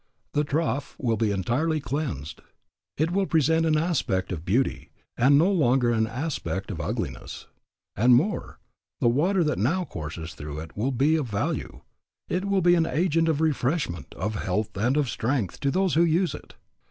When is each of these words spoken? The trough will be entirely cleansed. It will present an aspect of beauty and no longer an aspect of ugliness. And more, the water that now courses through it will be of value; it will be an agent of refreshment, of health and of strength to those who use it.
The 0.33 0.43
trough 0.43 0.95
will 0.97 1.15
be 1.15 1.29
entirely 1.29 1.79
cleansed. 1.79 2.41
It 2.97 3.11
will 3.11 3.27
present 3.27 3.67
an 3.67 3.77
aspect 3.77 4.31
of 4.31 4.43
beauty 4.45 4.89
and 5.15 5.37
no 5.37 5.51
longer 5.51 5.91
an 5.91 6.07
aspect 6.07 6.71
of 6.71 6.81
ugliness. 6.81 7.45
And 7.95 8.15
more, 8.15 8.57
the 8.99 9.07
water 9.07 9.43
that 9.43 9.59
now 9.59 9.85
courses 9.85 10.33
through 10.33 10.59
it 10.61 10.75
will 10.75 10.91
be 10.91 11.17
of 11.17 11.29
value; 11.29 11.81
it 12.29 12.45
will 12.45 12.61
be 12.61 12.73
an 12.73 12.87
agent 12.87 13.29
of 13.29 13.41
refreshment, 13.41 14.15
of 14.15 14.33
health 14.41 14.75
and 14.75 14.97
of 14.97 15.07
strength 15.07 15.59
to 15.59 15.69
those 15.69 15.93
who 15.93 16.03
use 16.03 16.33
it. 16.33 16.55